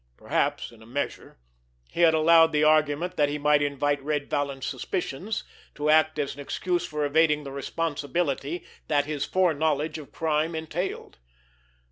[0.17, 1.37] Perhaps, in a measure,
[1.91, 5.43] he had allowed the argument that he might invite Red Vallon's suspicions
[5.75, 11.19] to act as an excuse for evading the responsibility that this foreknowledge of crime entailed....